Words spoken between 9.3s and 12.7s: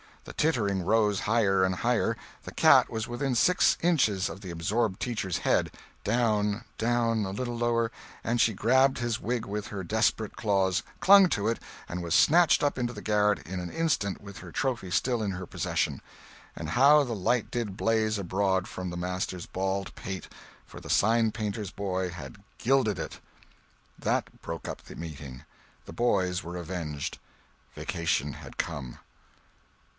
with her desperate claws, clung to it, and was snatched